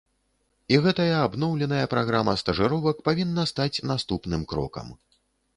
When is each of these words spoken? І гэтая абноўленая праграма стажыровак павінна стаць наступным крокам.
І 0.77 0.79
гэтая 0.85 1.17
абноўленая 1.25 1.83
праграма 1.93 2.33
стажыровак 2.43 3.05
павінна 3.11 3.47
стаць 3.53 3.83
наступным 3.93 4.41
крокам. 4.55 4.91